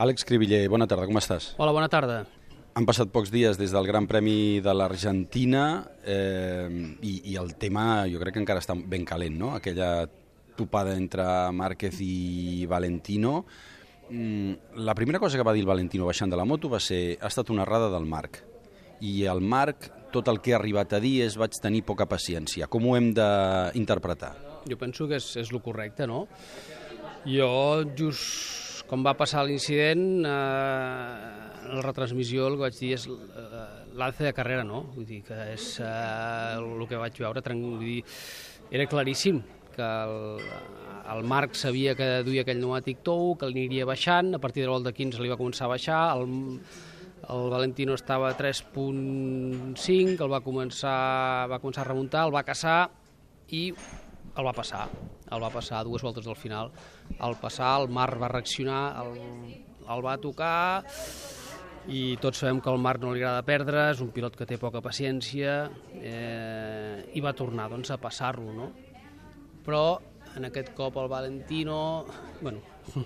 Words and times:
Àlex 0.00 0.24
Cribiller, 0.24 0.62
bona 0.72 0.86
tarda, 0.88 1.04
com 1.04 1.18
estàs? 1.20 1.50
Hola, 1.60 1.74
bona 1.76 1.88
tarda. 1.92 2.22
Han 2.78 2.86
passat 2.88 3.10
pocs 3.12 3.28
dies 3.28 3.58
des 3.60 3.72
del 3.74 3.84
Gran 3.84 4.06
Premi 4.08 4.62
de 4.64 4.72
l'Argentina 4.72 5.64
eh, 6.08 6.70
i, 7.04 7.12
i 7.28 7.34
el 7.36 7.50
tema 7.60 8.06
jo 8.08 8.22
crec 8.22 8.38
que 8.38 8.40
encara 8.40 8.62
està 8.62 8.72
ben 8.78 9.04
calent, 9.04 9.36
no? 9.36 9.50
Aquella 9.58 10.06
topada 10.56 10.94
entre 10.96 11.26
Márquez 11.52 11.98
i 12.00 12.64
Valentino. 12.70 13.42
Mm, 14.08 14.80
la 14.86 14.94
primera 14.96 15.20
cosa 15.20 15.36
que 15.36 15.44
va 15.44 15.52
dir 15.52 15.66
el 15.66 15.68
Valentino 15.68 16.08
baixant 16.08 16.32
de 16.32 16.38
la 16.40 16.48
moto 16.48 16.70
va 16.72 16.80
ser 16.80 17.18
ha 17.20 17.28
estat 17.28 17.52
una 17.52 17.66
errada 17.68 17.90
del 17.92 18.08
Marc. 18.08 18.40
I 19.04 19.26
el 19.28 19.44
Marc, 19.44 19.90
tot 20.16 20.32
el 20.32 20.40
que 20.40 20.54
ha 20.54 20.60
arribat 20.62 20.96
a 20.96 21.02
dir 21.04 21.18
és 21.26 21.36
vaig 21.36 21.60
tenir 21.60 21.84
poca 21.84 22.08
paciència. 22.08 22.70
Com 22.72 22.88
ho 22.88 22.96
hem 22.96 23.12
d'interpretar? 23.12 24.32
Jo 24.64 24.80
penso 24.80 25.10
que 25.12 25.20
és, 25.20 25.28
és 25.44 25.52
el 25.52 25.60
correcte, 25.60 26.08
no? 26.08 26.24
Jo, 27.28 27.52
just 28.00 28.59
com 28.90 29.04
va 29.06 29.14
passar 29.14 29.44
l'incident, 29.46 30.02
eh, 30.26 31.30
la 31.70 31.82
retransmissió 31.84 32.48
el 32.50 32.56
que 32.58 32.64
vaig 32.64 32.78
dir 32.80 32.90
és 32.96 33.06
eh, 33.06 33.62
l'alce 34.00 34.26
de 34.26 34.34
carrera, 34.34 34.64
no? 34.66 34.82
Vull 34.96 35.06
dir 35.06 35.20
que 35.28 35.38
és 35.52 35.66
eh, 35.78 36.58
el 36.58 36.86
que 36.90 36.98
vaig 36.98 37.22
veure, 37.22 37.44
vull 37.54 37.78
dir, 37.84 38.00
era 38.70 38.88
claríssim 38.90 39.38
que 39.76 39.86
el, 39.86 40.42
el 41.14 41.22
Marc 41.30 41.54
sabia 41.54 41.94
que 41.94 42.08
duia 42.26 42.42
aquell 42.42 42.58
pneumàtic 42.58 43.04
tou, 43.06 43.36
que 43.38 43.46
l'aniria 43.46 43.86
baixant, 43.86 44.34
a 44.34 44.42
partir 44.42 44.64
de 44.64 44.70
la 44.70 44.74
volta 44.74 44.94
15 44.96 45.22
li 45.22 45.30
va 45.30 45.38
començar 45.38 45.68
a 45.68 45.72
baixar, 45.76 46.02
el, 46.18 46.58
el 47.30 47.48
Valentino 47.54 47.94
estava 47.94 48.32
a 48.32 48.36
3.5, 48.36 50.18
el 50.18 50.34
va 50.34 50.42
començar, 50.42 51.46
va 51.52 51.62
començar 51.62 51.86
a 51.86 51.90
remuntar, 51.92 52.26
el 52.26 52.34
va 52.34 52.42
caçar 52.42 52.80
i 53.54 53.68
el 54.40 54.46
va 54.48 54.54
passar, 54.56 54.86
el 55.30 55.42
va 55.42 55.50
passar 55.52 55.84
dues 55.84 56.02
voltes 56.02 56.24
del 56.26 56.38
final. 56.38 56.72
Al 57.20 57.36
passar, 57.40 57.74
el 57.82 57.90
Marc 57.92 58.20
va 58.20 58.32
reaccionar, 58.32 58.82
el, 59.04 59.20
el 59.90 60.04
va 60.06 60.16
tocar 60.20 60.56
i 61.88 62.16
tots 62.20 62.42
sabem 62.42 62.60
que 62.60 62.68
al 62.70 62.78
Marc 62.82 63.00
no 63.02 63.14
li 63.14 63.22
agrada 63.22 63.44
perdre, 63.46 63.86
és 63.94 64.00
un 64.04 64.10
pilot 64.12 64.36
que 64.36 64.46
té 64.46 64.58
poca 64.60 64.82
paciència 64.84 65.62
eh, 65.96 67.08
i 67.16 67.22
va 67.24 67.32
tornar 67.36 67.70
doncs, 67.72 67.92
a 67.94 67.98
passar-lo, 68.00 68.52
no? 68.52 68.70
Però 69.64 69.84
en 70.36 70.46
aquest 70.50 70.74
cop 70.76 70.98
el 71.00 71.08
Valentino, 71.10 72.04
bueno, 72.42 72.60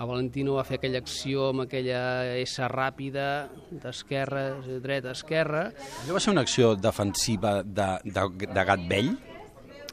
el 0.00 0.10
Valentino 0.10 0.58
va 0.58 0.66
fer 0.66 0.80
aquella 0.80 1.00
acció 1.04 1.50
amb 1.54 1.64
aquella 1.66 2.02
S 2.42 2.68
ràpida 2.72 3.30
d'esquerra, 3.70 4.44
dreta, 4.82 5.14
esquerra. 5.14 5.68
Allò 6.02 6.18
va 6.18 6.24
ser 6.24 6.34
una 6.34 6.44
acció 6.46 6.74
defensiva 6.76 7.60
de, 7.62 7.92
de, 8.04 8.30
de 8.46 8.70
gat 8.72 8.88
vell? 8.90 9.14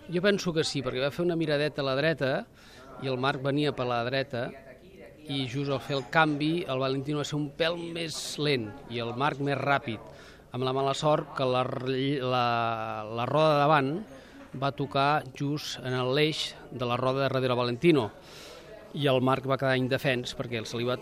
Jo 0.08 0.22
penso 0.24 0.54
que 0.56 0.64
sí, 0.64 0.80
perquè 0.80 1.02
va 1.04 1.12
fer 1.12 1.26
una 1.26 1.36
miradeta 1.36 1.84
a 1.84 1.86
la 1.90 1.98
dreta 1.98 2.32
i 3.04 3.10
el 3.12 3.18
Marc 3.20 3.42
venia 3.44 3.74
per 3.76 3.90
la 3.90 4.00
dreta 4.08 4.46
i 5.28 5.42
just 5.52 5.68
al 5.68 5.82
fer 5.84 5.98
el 5.98 6.06
canvi 6.14 6.62
el 6.64 6.80
Valentino 6.80 7.20
va 7.20 7.26
ser 7.28 7.36
un 7.36 7.50
pèl 7.60 7.76
més 7.92 8.16
lent 8.40 8.70
i 8.94 9.02
el 9.04 9.12
Marc 9.20 9.42
més 9.44 9.60
ràpid, 9.60 10.00
amb 10.56 10.64
la 10.64 10.72
mala 10.72 10.94
sort 10.96 11.34
que 11.36 11.44
la, 11.44 11.66
la, 12.24 12.46
la 13.20 13.26
roda 13.28 13.52
de 13.52 13.60
davant 13.66 13.92
va 14.56 14.72
tocar 14.72 15.10
just 15.36 15.84
en 15.84 16.00
l'eix 16.16 16.54
de 16.72 16.88
la 16.88 16.96
roda 16.96 17.20
de 17.20 17.28
darrere 17.28 17.60
Valentino. 17.60 18.08
I 18.96 19.12
el 19.12 19.20
Marc 19.20 19.44
va 19.44 19.60
quedar 19.60 19.76
indefens 19.76 20.32
perquè 20.40 20.64
se 20.64 20.80
li 20.80 20.88
va 20.88 20.96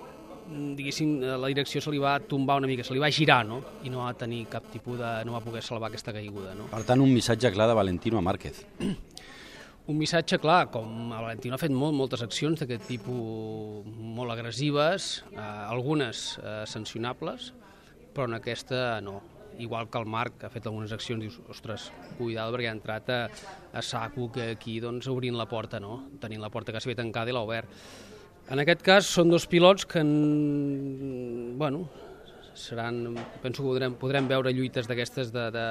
diguéssim, 0.46 1.18
la 1.26 1.50
direcció 1.50 1.82
se 1.82 1.92
li 1.94 2.00
va 2.02 2.18
tombar 2.20 2.60
una 2.62 2.70
mica, 2.70 2.84
se 2.86 2.94
li 2.94 3.02
va 3.02 3.10
girar, 3.14 3.42
no? 3.48 3.62
I 3.84 3.92
no 3.94 4.04
va 4.04 4.14
tenir 4.18 4.46
cap 4.52 4.68
tipus 4.72 5.00
de... 5.00 5.12
no 5.26 5.36
va 5.36 5.42
poder 5.44 5.64
salvar 5.66 5.90
aquesta 5.90 6.14
caiguda, 6.14 6.54
no? 6.58 6.70
Per 6.72 6.84
tant, 6.88 7.02
un 7.02 7.14
missatge 7.14 7.52
clar 7.56 7.68
de 7.72 7.78
Valentino 7.78 8.22
a 8.22 8.26
Márquez. 8.26 8.66
Un 9.86 10.00
missatge 10.00 10.40
clar, 10.42 10.72
com 10.74 11.12
el 11.14 11.22
Valentino 11.22 11.54
ha 11.54 11.62
fet 11.62 11.70
molt, 11.70 11.94
moltes 11.94 12.24
accions 12.26 12.58
d'aquest 12.58 12.88
tipus 12.90 13.86
molt 13.86 14.34
agressives, 14.34 15.20
eh, 15.30 15.44
algunes 15.46 16.24
eh, 16.42 16.64
sancionables, 16.66 17.52
però 18.16 18.26
en 18.26 18.40
aquesta 18.40 18.98
no. 19.06 19.20
Igual 19.62 19.86
que 19.88 20.02
el 20.02 20.10
Marc 20.10 20.42
ha 20.44 20.50
fet 20.50 20.66
algunes 20.66 20.92
accions, 20.92 21.22
dius, 21.22 21.38
ostres, 21.54 21.86
cuidado 22.18 22.58
perquè 22.58 22.72
ha 22.72 22.74
entrat 22.76 23.12
a, 23.14 23.20
a 23.78 23.84
saco 23.86 24.32
que 24.34 24.50
aquí 24.56 24.80
doncs 24.84 25.06
obrint 25.14 25.38
la 25.38 25.46
porta, 25.48 25.80
no? 25.80 26.00
Tenint 26.20 26.42
la 26.42 26.50
porta 26.50 26.74
quasi 26.74 26.90
bé 26.90 26.98
tancada 26.98 27.30
i 27.30 27.38
l'ha 27.38 27.46
obert. 27.46 27.70
En 28.46 28.62
aquest 28.62 28.84
cas 28.86 29.08
són 29.10 29.32
dos 29.32 29.48
pilots 29.50 29.88
que, 29.90 30.04
en, 30.06 31.56
bueno, 31.58 31.88
seran, 32.54 33.16
penso 33.42 33.64
que 33.64 33.72
podrem, 33.72 33.96
podrem 33.98 34.28
veure 34.30 34.54
lluites 34.54 34.86
d'aquestes 34.86 35.32
de, 35.34 35.48
de, 35.56 35.66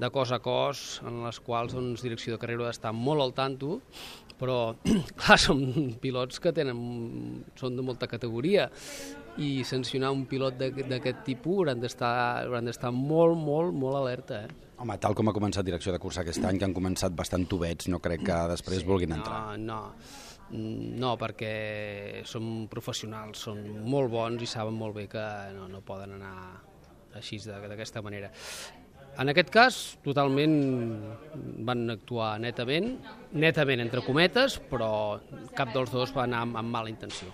de 0.00 0.10
cos 0.14 0.32
a 0.32 0.40
cos, 0.40 1.00
en 1.04 1.20
les 1.26 1.40
quals 1.44 1.76
doncs, 1.76 2.00
direcció 2.04 2.32
de 2.34 2.40
carrera 2.40 2.64
ha 2.64 2.70
d'estar 2.70 2.94
molt 2.96 3.20
al 3.20 3.34
tanto, 3.36 3.82
però 4.40 4.72
clar, 5.20 5.36
són 5.42 5.60
pilots 6.00 6.40
que 6.40 6.54
tenen, 6.56 6.80
són 7.60 7.76
de 7.76 7.84
molta 7.84 8.08
categoria 8.08 8.70
i 9.36 9.60
sancionar 9.68 10.14
un 10.16 10.24
pilot 10.28 10.56
d'aquest 10.56 11.20
tipus 11.28 11.68
hauran 11.68 11.84
d'estar 11.84 12.94
molt, 12.96 13.36
molt, 13.36 13.76
molt 13.76 14.00
alerta. 14.00 14.40
Eh? 14.46 14.72
Home, 14.80 14.96
tal 14.96 15.12
com 15.12 15.28
ha 15.28 15.36
començat 15.36 15.68
direcció 15.68 15.92
de 15.92 16.00
cursa 16.00 16.24
aquest 16.24 16.40
any, 16.48 16.56
que 16.56 16.64
han 16.64 16.74
començat 16.76 17.12
bastant 17.12 17.44
tubets, 17.44 17.92
no 17.92 18.00
crec 18.00 18.24
que 18.24 18.42
després 18.54 18.80
sí, 18.80 18.88
vulguin 18.88 19.12
entrar. 19.20 19.58
No, 19.60 19.76
no. 19.76 20.38
No, 20.50 21.14
perquè 21.20 22.22
són 22.26 22.66
professionals, 22.70 23.44
són 23.46 23.62
molt 23.86 24.10
bons 24.10 24.42
i 24.42 24.48
saben 24.50 24.74
molt 24.74 24.96
bé 24.96 25.06
que 25.10 25.24
no, 25.54 25.68
no 25.70 25.82
poden 25.86 26.16
anar 26.18 26.34
així 27.14 27.38
d'aquesta 27.46 28.02
manera. 28.02 28.32
En 29.20 29.28
aquest 29.28 29.50
cas, 29.52 29.76
totalment 30.04 30.54
van 31.66 31.90
actuar 31.92 32.32
netament, 32.40 32.92
netament 33.36 33.82
entre 33.82 34.02
cometes, 34.06 34.56
però 34.70 35.20
cap 35.58 35.74
dels 35.74 35.90
dos 35.92 36.14
va 36.16 36.24
anar 36.24 36.44
amb, 36.46 36.58
amb 36.60 36.72
mala 36.72 36.92
intenció. 36.92 37.28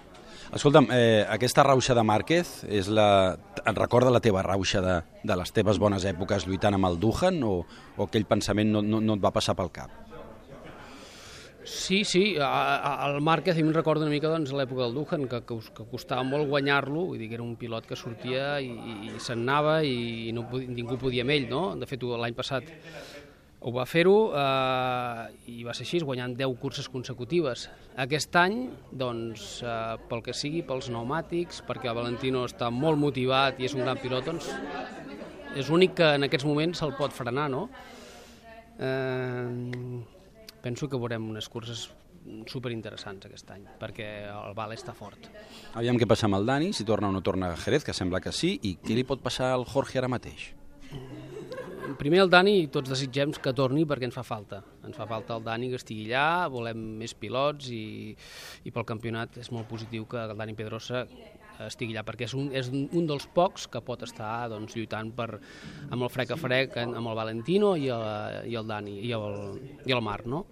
Escolta'm, 0.56 0.88
eh, 0.94 1.26
aquesta 1.28 1.64
rauxa 1.66 1.94
de 1.94 2.04
Márquez 2.06 2.64
és 2.70 2.88
la... 2.88 3.36
et 3.66 3.78
recorda 3.78 4.12
la 4.14 4.22
teva 4.22 4.44
rauxa 4.46 4.82
de, 4.82 4.96
de 5.26 5.36
les 5.36 5.52
teves 5.52 5.80
bones 5.82 6.04
èpoques 6.06 6.46
lluitant 6.46 6.76
amb 6.76 6.86
el 6.86 7.00
Duhan 7.02 7.40
o, 7.42 7.54
o 7.96 8.06
aquell 8.06 8.28
pensament 8.30 8.70
no, 8.70 8.82
no, 8.82 9.00
no 9.02 9.16
et 9.18 9.24
va 9.24 9.34
passar 9.34 9.56
pel 9.58 9.72
cap? 9.74 10.05
Sí, 11.66 12.04
sí, 12.04 12.36
el 12.38 13.20
Márquez, 13.26 13.56
a 13.56 13.58
mi 13.58 13.66
em 13.66 13.74
recorda 13.74 14.06
una 14.06 14.14
mica 14.14 14.30
doncs, 14.30 14.52
l'època 14.54 14.84
del 14.84 14.94
Duhan, 14.94 15.24
que, 15.26 15.40
que 15.42 15.86
costava 15.90 16.22
molt 16.22 16.46
guanyar-lo, 16.46 17.08
vull 17.08 17.18
dir 17.18 17.26
que 17.26 17.34
era 17.34 17.42
un 17.42 17.56
pilot 17.58 17.88
que 17.90 17.98
sortia 17.98 18.60
i, 18.62 18.70
i, 18.70 18.94
i 19.08 19.18
se'n 19.18 19.42
anava 19.42 19.80
i 19.82 20.30
no, 20.36 20.46
ningú 20.62 20.94
podia 21.02 21.26
amb 21.26 21.34
ell, 21.34 21.48
no? 21.50 21.64
De 21.74 21.90
fet, 21.90 22.06
l'any 22.06 22.38
passat 22.38 22.70
ho 23.66 23.74
va 23.74 23.82
fer-ho 23.90 24.14
eh, 24.30 25.26
i 25.50 25.66
va 25.66 25.74
ser 25.74 25.88
així, 25.88 26.04
guanyant 26.06 26.38
10 26.38 26.54
curses 26.62 26.86
consecutives. 26.86 27.66
Aquest 27.98 28.38
any, 28.38 28.60
doncs, 28.94 29.48
eh, 29.66 29.98
pel 30.06 30.22
que 30.22 30.38
sigui, 30.38 30.62
pels 30.62 30.86
pneumàtics, 30.92 31.64
perquè 31.66 31.90
el 31.90 31.98
Valentino 31.98 32.46
està 32.46 32.70
molt 32.70 33.02
motivat 33.02 33.58
i 33.58 33.66
és 33.66 33.74
un 33.74 33.82
gran 33.82 33.98
pilot, 33.98 34.30
doncs 34.30 34.52
és 35.58 35.66
l'únic 35.66 35.98
que 35.98 36.14
en 36.14 36.28
aquests 36.28 36.46
moments 36.46 36.78
se'l 36.78 36.94
pot 36.94 37.10
frenar, 37.16 37.50
no? 37.50 37.66
Eh, 38.78 40.14
penso 40.66 40.90
que 40.90 40.98
veurem 40.98 41.30
unes 41.30 41.46
curses 41.52 41.86
superinteressants 42.50 43.28
aquest 43.28 43.50
any, 43.54 43.66
perquè 43.78 44.06
el 44.32 44.54
Val 44.58 44.74
està 44.74 44.94
fort. 44.98 45.28
Aviam 45.78 45.98
què 46.00 46.08
passa 46.10 46.26
amb 46.26 46.40
el 46.40 46.48
Dani, 46.48 46.72
si 46.74 46.86
torna 46.88 47.12
o 47.12 47.14
no 47.14 47.22
torna 47.22 47.52
a 47.52 47.60
Jerez, 47.60 47.86
que 47.86 47.94
sembla 47.94 48.20
que 48.24 48.34
sí, 48.34 48.56
i 48.66 48.76
què 48.82 48.98
li 48.98 49.06
pot 49.06 49.22
passar 49.22 49.52
al 49.54 49.66
Jorge 49.70 50.02
ara 50.02 50.10
mateix? 50.10 50.50
Primer 51.96 52.20
el 52.20 52.30
Dani, 52.30 52.66
tots 52.72 52.90
desitgem 52.92 53.32
que 53.40 53.52
torni 53.56 53.86
perquè 53.88 54.08
ens 54.08 54.16
fa 54.16 54.24
falta. 54.26 54.60
Ens 54.84 54.96
fa 54.98 55.06
falta 55.08 55.36
el 55.38 55.44
Dani 55.46 55.70
que 55.72 55.78
estigui 55.80 56.04
allà, 56.10 56.48
volem 56.52 56.82
més 57.00 57.14
pilots 57.16 57.70
i, 57.72 58.12
i 58.68 58.72
pel 58.74 58.84
campionat 58.88 59.38
és 59.40 59.50
molt 59.54 59.68
positiu 59.70 60.04
que 60.10 60.20
el 60.26 60.36
Dani 60.36 60.56
Pedrosa 60.58 61.06
estigui 61.64 61.94
allà, 61.94 62.04
perquè 62.04 62.26
és 62.28 62.34
un, 62.36 62.50
és 62.52 62.68
un 62.68 63.08
dels 63.08 63.24
pocs 63.32 63.64
que 63.72 63.80
pot 63.84 64.02
estar 64.04 64.48
doncs, 64.52 64.76
lluitant 64.76 65.12
per, 65.16 65.30
amb 65.88 66.02
el 66.02 66.12
frec 66.12 66.34
a 66.34 66.40
frec 66.40 66.76
amb 66.84 67.00
el 67.06 67.16
Valentino 67.16 67.74
i 67.80 67.88
el, 67.92 68.06
i 68.52 68.58
el 68.60 68.68
Dani 68.68 68.98
i 69.00 69.12
el, 69.16 69.38
i 69.88 69.96
el 69.96 70.04
Marc, 70.04 70.28
no? 70.28 70.44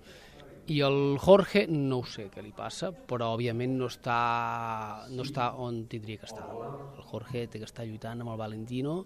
I 0.67 0.81
el 0.81 1.19
Jorge, 1.21 1.67
no 1.69 1.99
ho 2.01 2.05
sé 2.09 2.31
què 2.33 2.41
li 2.41 2.53
passa, 2.57 2.89
però 3.09 3.35
òbviament 3.35 3.75
no 3.77 3.91
està, 3.91 4.17
no 5.13 5.27
està 5.27 5.51
on 5.61 5.83
tindria 5.93 6.23
que 6.23 6.29
estar. 6.31 6.47
El 6.49 7.05
Jorge 7.11 7.45
té 7.53 7.61
que 7.61 7.69
estar 7.69 7.85
lluitant 7.85 8.25
amb 8.25 8.33
el 8.33 8.41
Valentino 8.41 9.03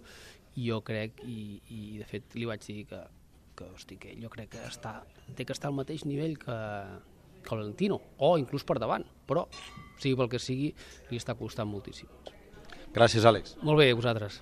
i 0.55 0.69
jo 0.69 0.79
crec, 0.87 1.19
i, 1.27 1.59
i 1.75 1.81
de 1.99 2.07
fet 2.07 2.39
li 2.39 2.47
vaig 2.47 2.63
dir 2.63 2.85
que, 2.91 3.01
que, 3.59 3.67
hosti, 3.75 3.99
que 3.99 4.15
jo 4.23 4.31
crec 4.31 4.53
que 4.55 4.63
està, 4.71 5.01
té 5.35 5.47
que 5.47 5.57
estar 5.57 5.73
al 5.73 5.79
mateix 5.81 6.07
nivell 6.07 6.39
que, 6.39 6.59
que 7.43 7.55
el 7.55 7.65
Valentino, 7.65 7.99
o 8.23 8.37
inclús 8.39 8.67
per 8.67 8.79
davant, 8.79 9.07
però 9.27 9.49
sigui 9.99 10.15
pel 10.15 10.31
que 10.31 10.43
sigui, 10.43 10.71
li 11.11 11.19
està 11.19 11.35
costant 11.39 11.67
moltíssim. 11.71 12.11
Gràcies, 12.95 13.27
Àlex. 13.27 13.59
Molt 13.67 13.83
bé, 13.83 13.91
vosaltres. 13.99 14.39